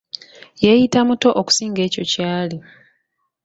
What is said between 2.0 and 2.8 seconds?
ky'ali.